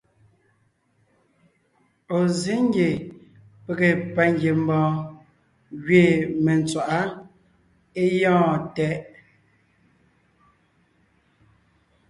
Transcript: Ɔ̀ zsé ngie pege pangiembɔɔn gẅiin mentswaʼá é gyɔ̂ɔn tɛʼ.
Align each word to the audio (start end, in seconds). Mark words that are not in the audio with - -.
Ɔ̀ 2.17 2.23
zsé 2.35 2.53
ngie 2.65 2.89
pege 3.63 3.89
pangiembɔɔn 4.15 4.93
gẅiin 5.85 6.21
mentswaʼá 6.43 6.99
é 8.01 8.03
gyɔ̂ɔn 8.17 8.57
tɛʼ. 8.75 8.99